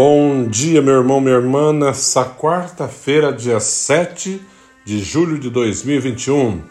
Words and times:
Bom 0.00 0.46
dia, 0.46 0.80
meu 0.80 0.94
irmão, 0.94 1.20
minha 1.20 1.34
irmã, 1.34 1.72
nessa 1.72 2.24
quarta-feira, 2.24 3.32
dia 3.32 3.58
7 3.58 4.40
de 4.84 5.00
julho 5.00 5.40
de 5.40 5.50
2021. 5.50 6.62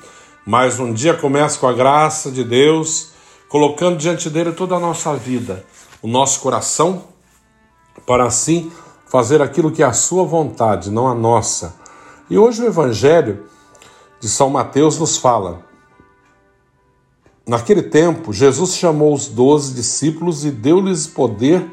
Mais 0.45 0.79
um 0.79 0.93
dia 0.93 1.13
começa 1.13 1.59
com 1.59 1.67
a 1.67 1.73
graça 1.73 2.31
de 2.31 2.41
Deus, 2.45 3.09
colocando 3.49 3.97
diante 3.97 4.29
dele 4.29 4.53
toda 4.53 4.75
a 4.75 4.79
nossa 4.79 5.13
vida, 5.13 5.65
o 6.01 6.07
nosso 6.07 6.39
coração, 6.39 7.03
para 8.05 8.23
assim 8.23 8.71
fazer 9.07 9.41
aquilo 9.41 9.73
que 9.73 9.83
é 9.83 9.85
a 9.85 9.91
sua 9.91 10.23
vontade, 10.23 10.89
não 10.89 11.05
a 11.05 11.13
nossa. 11.13 11.75
E 12.29 12.37
hoje 12.37 12.61
o 12.61 12.67
Evangelho 12.67 13.43
de 14.21 14.29
São 14.29 14.49
Mateus 14.49 14.97
nos 14.99 15.17
fala. 15.17 15.65
Naquele 17.45 17.83
tempo, 17.83 18.31
Jesus 18.31 18.75
chamou 18.75 19.13
os 19.13 19.27
doze 19.27 19.73
discípulos 19.73 20.45
e 20.45 20.49
deu-lhes 20.49 21.07
poder 21.07 21.69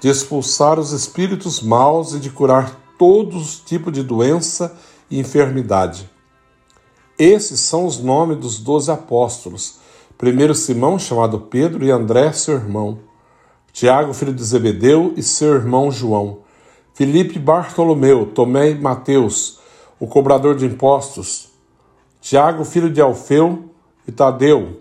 de 0.00 0.08
expulsar 0.08 0.78
os 0.78 0.92
espíritos 0.92 1.60
maus 1.60 2.14
e 2.14 2.18
de 2.18 2.30
curar 2.30 2.74
todos 2.98 3.60
tipos 3.60 3.92
de 3.92 4.02
doença 4.02 4.76
e 5.10 5.18
enfermidade. 5.18 6.08
Esses 7.18 7.60
são 7.60 7.84
os 7.84 7.98
nomes 7.98 8.38
dos 8.38 8.58
doze 8.58 8.90
apóstolos. 8.90 9.78
Primeiro 10.16 10.54
Simão, 10.54 10.98
chamado 10.98 11.40
Pedro, 11.40 11.84
e 11.84 11.90
André, 11.90 12.32
seu 12.32 12.54
irmão. 12.54 12.98
Tiago, 13.72 14.14
filho 14.14 14.32
de 14.32 14.42
Zebedeu, 14.42 15.12
e 15.16 15.22
seu 15.22 15.54
irmão 15.54 15.92
João. 15.92 16.38
Filipe 16.94 17.38
Bartolomeu, 17.38 18.26
Tomé 18.26 18.70
e 18.70 18.74
Mateus, 18.74 19.60
o 19.98 20.06
cobrador 20.06 20.56
de 20.56 20.66
impostos. 20.66 21.50
Tiago, 22.20 22.64
filho 22.64 22.90
de 22.90 23.00
Alfeu, 23.00 23.70
e 24.06 24.12
Tadeu, 24.12 24.79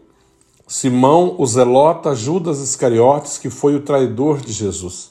Simão, 0.70 1.34
o 1.40 1.48
Zelota, 1.48 2.14
Judas 2.14 2.60
Iscariotes, 2.60 3.40
que 3.40 3.50
foi 3.50 3.76
o 3.76 3.82
traidor 3.82 4.40
de 4.40 4.54
Jesus. 4.54 5.10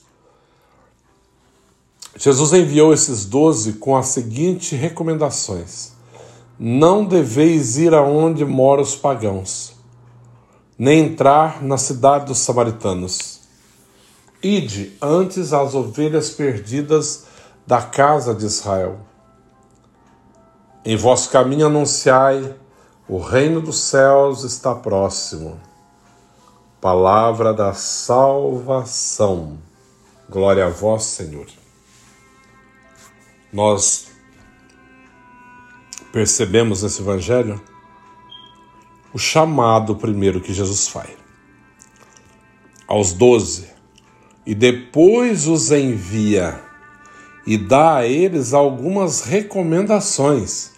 Jesus 2.16 2.52
enviou 2.52 2.92
esses 2.92 3.24
doze 3.24 3.72
com 3.72 3.96
as 3.96 4.06
seguintes 4.06 4.78
recomendações: 4.78 5.94
Não 6.56 7.04
deveis 7.04 7.76
ir 7.76 7.92
aonde 7.92 8.44
moram 8.44 8.84
os 8.84 8.94
pagãos, 8.94 9.72
nem 10.78 11.06
entrar 11.06 11.60
na 11.60 11.76
cidade 11.76 12.26
dos 12.26 12.38
samaritanos. 12.38 13.40
Ide 14.40 14.96
antes 15.02 15.52
as 15.52 15.74
ovelhas 15.74 16.30
perdidas 16.30 17.24
da 17.66 17.82
casa 17.82 18.32
de 18.32 18.46
Israel. 18.46 19.00
Em 20.84 20.96
vosso 20.96 21.30
caminho 21.30 21.66
anunciai 21.66 22.54
o 23.08 23.18
reino 23.18 23.60
dos 23.60 23.78
céus 23.78 24.44
está 24.44 24.74
próximo. 24.74 25.58
Palavra 26.80 27.54
da 27.54 27.72
salvação. 27.72 29.58
Glória 30.28 30.66
a 30.66 30.68
vós, 30.68 31.04
Senhor. 31.04 31.46
Nós 33.52 34.08
percebemos 36.12 36.82
nesse 36.82 37.00
evangelho 37.00 37.60
o 39.12 39.18
chamado 39.18 39.96
primeiro 39.96 40.40
que 40.40 40.52
Jesus 40.52 40.88
faz 40.88 41.16
aos 42.86 43.12
doze 43.12 43.68
e 44.46 44.54
depois 44.54 45.46
os 45.46 45.70
envia 45.70 46.58
e 47.46 47.58
dá 47.58 47.96
a 47.96 48.06
eles 48.06 48.54
algumas 48.54 49.22
recomendações 49.22 50.77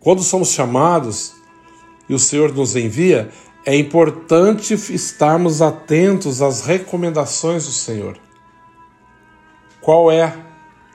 quando 0.00 0.22
somos 0.22 0.48
chamados 0.48 1.34
e 2.08 2.14
o 2.14 2.18
Senhor 2.18 2.52
nos 2.52 2.74
envia, 2.74 3.30
é 3.64 3.76
importante 3.76 4.72
estarmos 4.72 5.60
atentos 5.60 6.40
às 6.40 6.62
recomendações 6.62 7.66
do 7.66 7.72
Senhor. 7.72 8.18
Qual 9.80 10.10
é 10.10 10.34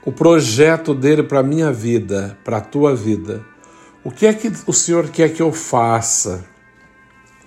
o 0.04 0.12
projeto 0.12 0.94
dele 0.94 1.22
para 1.22 1.40
a 1.40 1.44
minha 1.44 1.72
vida, 1.72 2.38
para 2.44 2.58
a 2.58 2.62
tua 2.62 2.96
vida? 2.96 3.46
O 4.04 4.10
que 4.10 4.26
é 4.26 4.34
que 4.34 4.52
o 4.66 4.74
Senhor 4.74 5.10
quer 5.10 5.32
que 5.34 5.42
eu 5.42 5.52
faça? 5.52 6.44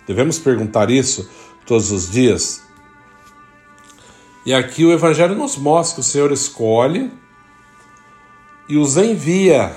Devemos 0.07 0.39
perguntar 0.39 0.91
isso 0.91 1.29
todos 1.67 1.91
os 1.91 2.09
dias. 2.09 2.63
E 4.47 4.55
aqui 4.55 4.85
o 4.85 4.93
Evangelho 4.93 5.35
nos 5.35 5.57
mostra 5.57 5.97
que 5.97 6.01
o 6.01 6.05
Senhor 6.05 6.33
escolhe 6.33 7.13
e 8.69 8.77
os 8.77 8.97
envia 8.97 9.77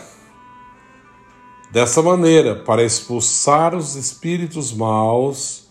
Dessa 1.71 2.01
maneira, 2.01 2.53
para 2.53 2.83
expulsar 2.83 3.73
os 3.73 3.95
espíritos 3.95 4.73
maus, 4.73 5.67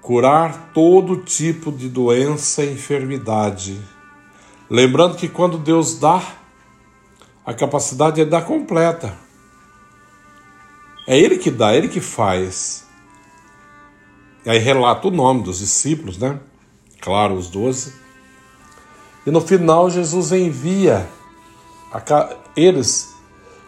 curar 0.00 0.70
todo 0.72 1.16
tipo 1.16 1.72
de 1.72 1.88
doença 1.88 2.62
e 2.62 2.72
enfermidade. 2.72 3.80
Lembrando 4.70 5.16
que 5.16 5.28
quando 5.28 5.58
Deus 5.58 5.98
dá, 5.98 6.22
a 7.44 7.52
capacidade 7.52 8.20
é 8.20 8.24
dar 8.24 8.42
completa. 8.42 9.18
É 11.08 11.18
Ele 11.18 11.36
que 11.36 11.50
dá, 11.50 11.72
é 11.72 11.78
Ele 11.78 11.88
que 11.88 12.00
faz. 12.00 12.86
E 14.46 14.50
aí 14.50 14.58
relata 14.58 15.08
o 15.08 15.10
nome 15.10 15.42
dos 15.42 15.58
discípulos, 15.58 16.16
né? 16.16 16.38
Claro, 17.00 17.34
os 17.34 17.48
doze. 17.48 17.92
E 19.26 19.30
no 19.32 19.40
final, 19.40 19.90
Jesus 19.90 20.30
envia 20.30 21.08
eles 22.56 23.11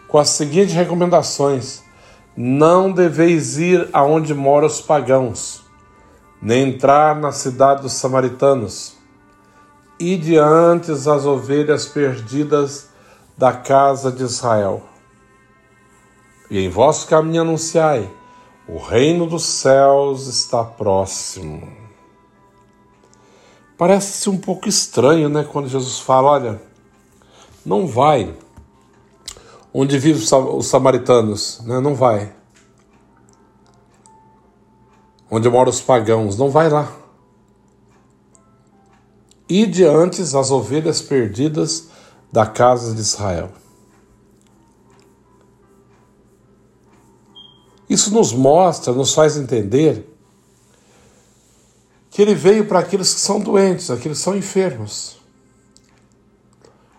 com 0.07 0.17
as 0.17 0.29
seguintes 0.29 0.73
recomendações: 0.73 1.83
Não 2.35 2.91
deveis 2.91 3.57
ir 3.57 3.89
aonde 3.93 4.33
moram 4.33 4.67
os 4.67 4.81
pagãos, 4.81 5.63
nem 6.41 6.69
entrar 6.69 7.15
na 7.15 7.31
cidade 7.31 7.81
dos 7.81 7.93
samaritanos. 7.93 8.95
E 9.99 10.17
diante 10.17 10.91
as 10.91 11.07
ovelhas 11.07 11.85
perdidas 11.85 12.89
da 13.37 13.53
casa 13.53 14.11
de 14.11 14.23
Israel. 14.23 14.83
E 16.49 16.59
em 16.59 16.69
vosso 16.69 17.07
caminho 17.07 17.41
anunciai: 17.41 18.09
o 18.67 18.77
reino 18.77 19.25
dos 19.25 19.43
céus 19.43 20.27
está 20.27 20.63
próximo. 20.63 21.67
Parece 23.77 24.29
um 24.29 24.37
pouco 24.37 24.67
estranho, 24.67 25.29
né, 25.29 25.43
quando 25.49 25.67
Jesus 25.67 25.99
fala: 25.99 26.31
olha, 26.31 26.61
não 27.65 27.87
vai 27.87 28.33
onde 29.77 29.99
vivem 29.99 30.23
os 30.57 30.67
samaritanos, 30.67 31.59
né? 31.65 31.81
não 31.81 31.93
vai. 31.93 32.33
Onde 35.29 35.49
moram 35.49 35.69
os 35.69 35.81
pagãos, 35.81 36.37
não 36.37 36.49
vai 36.49 36.69
lá. 36.69 36.95
E 39.49 39.65
diante 39.65 40.21
as 40.21 40.49
ovelhas 40.49 41.01
perdidas 41.01 41.89
da 42.31 42.45
casa 42.45 42.95
de 42.95 43.01
Israel. 43.01 43.51
Isso 47.89 48.13
nos 48.13 48.31
mostra, 48.31 48.93
nos 48.93 49.13
faz 49.13 49.35
entender 49.35 50.09
que 52.09 52.21
ele 52.21 52.33
veio 52.33 52.65
para 52.65 52.79
aqueles 52.79 53.13
que 53.13 53.19
são 53.19 53.41
doentes, 53.41 53.91
aqueles 53.91 54.19
que 54.19 54.23
são 54.23 54.37
enfermos, 54.37 55.17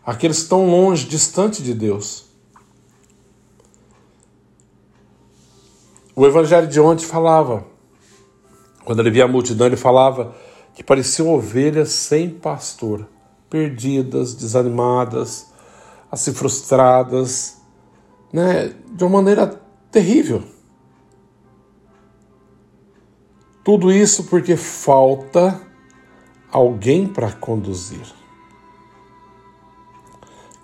aqueles 0.04 0.36
que 0.36 0.42
estão 0.42 0.66
longe, 0.66 1.06
distante 1.06 1.62
de 1.62 1.72
Deus. 1.72 2.25
O 6.18 6.26
evangelho 6.26 6.66
de 6.66 6.80
ontem 6.80 7.04
falava, 7.04 7.66
quando 8.86 9.00
ele 9.00 9.10
via 9.10 9.24
a 9.24 9.28
multidão, 9.28 9.66
ele 9.66 9.76
falava 9.76 10.34
que 10.74 10.82
pareciam 10.82 11.28
ovelhas 11.28 11.90
sem 11.90 12.30
pastor, 12.30 13.06
perdidas, 13.50 14.34
desanimadas, 14.34 15.52
assim 16.10 16.32
frustradas, 16.32 17.58
né, 18.32 18.74
de 18.92 19.04
uma 19.04 19.18
maneira 19.18 19.60
terrível. 19.90 20.42
Tudo 23.62 23.92
isso 23.92 24.24
porque 24.24 24.56
falta 24.56 25.60
alguém 26.50 27.06
para 27.06 27.30
conduzir. 27.30 28.06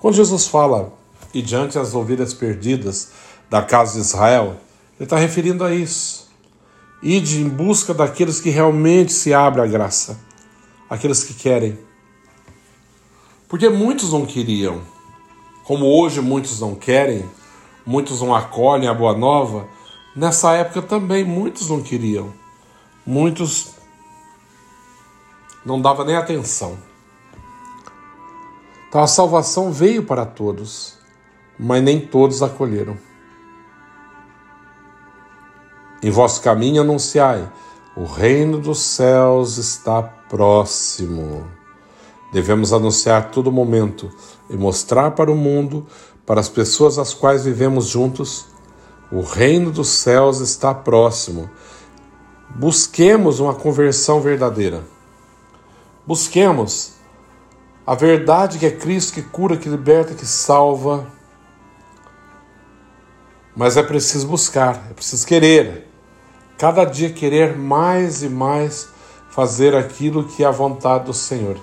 Quando 0.00 0.14
Jesus 0.14 0.46
fala, 0.46 0.94
e 1.34 1.42
diante 1.42 1.78
as 1.78 1.94
ovelhas 1.94 2.32
perdidas 2.32 3.12
da 3.50 3.60
casa 3.60 3.94
de 3.94 4.00
Israel, 4.00 4.56
ele 4.98 5.04
está 5.04 5.16
referindo 5.16 5.64
a 5.64 5.74
isso. 5.74 6.30
Ide 7.02 7.40
em 7.40 7.48
busca 7.48 7.92
daqueles 7.92 8.40
que 8.40 8.50
realmente 8.50 9.12
se 9.12 9.34
abrem 9.34 9.64
à 9.64 9.66
graça, 9.66 10.20
aqueles 10.88 11.24
que 11.24 11.34
querem. 11.34 11.78
Porque 13.48 13.68
muitos 13.68 14.12
não 14.12 14.24
queriam, 14.24 14.82
como 15.64 15.86
hoje 15.86 16.20
muitos 16.20 16.60
não 16.60 16.74
querem, 16.74 17.28
muitos 17.84 18.20
não 18.20 18.34
acolhem 18.34 18.88
a 18.88 18.94
boa 18.94 19.16
nova, 19.16 19.68
nessa 20.14 20.52
época 20.52 20.82
também 20.82 21.24
muitos 21.24 21.68
não 21.68 21.82
queriam, 21.82 22.32
muitos 23.04 23.72
não 25.64 25.80
davam 25.80 26.04
nem 26.04 26.16
atenção. 26.16 26.78
Então 28.88 29.02
a 29.02 29.06
salvação 29.06 29.72
veio 29.72 30.04
para 30.04 30.26
todos, 30.26 30.98
mas 31.58 31.82
nem 31.82 31.98
todos 32.00 32.42
acolheram. 32.42 32.96
Em 36.02 36.10
vosso 36.10 36.42
caminho 36.42 36.82
anunciai: 36.82 37.48
o 37.96 38.04
reino 38.04 38.58
dos 38.58 38.80
céus 38.80 39.56
está 39.56 40.02
próximo. 40.02 41.46
Devemos 42.32 42.72
anunciar 42.72 43.30
todo 43.30 43.52
momento 43.52 44.10
e 44.48 44.56
mostrar 44.56 45.12
para 45.12 45.30
o 45.30 45.36
mundo, 45.36 45.86
para 46.24 46.40
as 46.40 46.48
pessoas 46.48 46.98
às 46.98 47.12
quais 47.12 47.44
vivemos 47.44 47.86
juntos, 47.86 48.46
o 49.12 49.20
reino 49.20 49.70
dos 49.70 49.88
céus 49.88 50.40
está 50.40 50.72
próximo. 50.74 51.50
Busquemos 52.48 53.38
uma 53.38 53.54
conversão 53.54 54.20
verdadeira. 54.20 54.82
Busquemos 56.06 56.92
a 57.86 57.94
verdade 57.94 58.58
que 58.58 58.66
é 58.66 58.70
Cristo 58.70 59.12
que 59.12 59.22
cura, 59.22 59.56
que 59.56 59.68
liberta, 59.68 60.14
que 60.14 60.26
salva. 60.26 61.06
Mas 63.54 63.76
é 63.76 63.82
preciso 63.82 64.26
buscar, 64.26 64.86
é 64.90 64.94
preciso 64.94 65.26
querer. 65.26 65.91
Cada 66.58 66.84
dia 66.84 67.10
querer 67.10 67.56
mais 67.56 68.22
e 68.22 68.28
mais 68.28 68.88
fazer 69.30 69.74
aquilo 69.74 70.24
que 70.24 70.44
é 70.44 70.46
a 70.46 70.50
vontade 70.50 71.06
do 71.06 71.14
Senhor, 71.14 71.56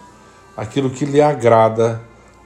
aquilo 0.57 0.89
que 0.89 1.06
lhe 1.06 1.21
agrada, 1.21 2.01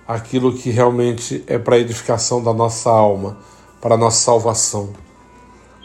aquilo 0.07 0.53
que 0.53 0.69
realmente 0.69 1.43
é 1.47 1.57
para 1.57 1.75
a 1.75 1.79
edificação 1.79 2.43
da 2.43 2.53
nossa 2.53 2.89
alma, 2.89 3.37
para 3.81 3.95
a 3.95 3.97
nossa 3.97 4.23
salvação. 4.23 4.91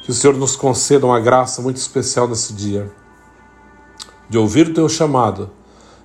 Que 0.05 0.11
o 0.11 0.15
Senhor 0.15 0.37
nos 0.37 0.57
conceda 0.57 1.07
uma 1.07 1.21
graça 1.21 1.63
muito 1.63 1.77
especial 1.77 2.27
nesse 2.27 2.53
dia, 2.53 2.91
de 4.29 4.37
ouvir 4.37 4.69
o 4.69 4.75
teu 4.75 4.89
chamado, 4.89 5.51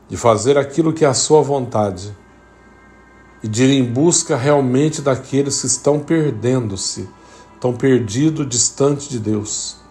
de 0.08 0.16
fazer 0.16 0.58
aquilo 0.58 0.94
que 0.94 1.04
é 1.04 1.08
a 1.08 1.14
sua 1.14 1.42
vontade 1.42 2.16
e 3.42 3.48
de 3.48 3.64
ir 3.64 3.72
em 3.72 3.84
busca 3.84 4.38
realmente 4.38 5.02
daqueles 5.02 5.60
que 5.60 5.68
estão 5.68 6.00
perdendo-se, 6.00 7.10
estão 7.56 7.74
perdidos 7.74 8.48
distante 8.48 9.10
de 9.10 9.20
Deus. 9.20 9.83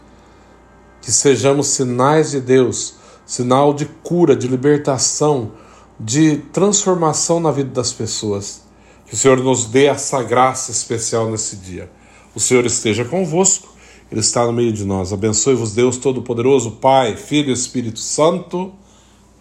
Que 1.02 1.12
sejamos 1.12 1.66
sinais 1.66 2.30
de 2.30 2.40
Deus 2.40 3.02
sinal 3.32 3.72
de 3.72 3.86
cura, 3.86 4.36
de 4.36 4.46
libertação, 4.46 5.52
de 5.98 6.38
transformação 6.52 7.40
na 7.40 7.50
vida 7.50 7.70
das 7.70 7.92
pessoas. 7.92 8.62
Que 9.06 9.14
o 9.14 9.16
Senhor 9.16 9.38
nos 9.40 9.66
dê 9.66 9.86
essa 9.86 10.22
graça 10.22 10.70
especial 10.70 11.30
nesse 11.30 11.56
dia. 11.56 11.90
O 12.34 12.40
Senhor 12.40 12.64
esteja 12.66 13.04
convosco, 13.04 13.68
Ele 14.10 14.20
está 14.20 14.44
no 14.46 14.52
meio 14.52 14.72
de 14.72 14.84
nós. 14.84 15.12
Abençoe-vos, 15.12 15.72
Deus 15.72 15.96
Todo-Poderoso, 15.96 16.72
Pai, 16.72 17.16
Filho 17.16 17.50
e 17.50 17.52
Espírito 17.52 18.00
Santo. 18.00 18.72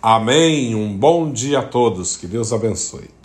Amém. 0.01 0.75
Um 0.75 0.97
bom 0.97 1.31
dia 1.31 1.59
a 1.59 1.63
todos. 1.63 2.17
Que 2.17 2.27
Deus 2.27 2.51
abençoe. 2.51 3.20